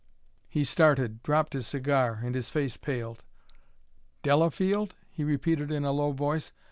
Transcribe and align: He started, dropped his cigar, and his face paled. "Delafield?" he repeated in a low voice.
He 0.49 0.63
started, 0.63 1.21
dropped 1.21 1.53
his 1.53 1.67
cigar, 1.67 2.21
and 2.23 2.33
his 2.33 2.49
face 2.49 2.75
paled. 2.75 3.23
"Delafield?" 4.23 4.95
he 5.11 5.23
repeated 5.23 5.71
in 5.71 5.85
a 5.85 5.91
low 5.91 6.11
voice. 6.11 6.51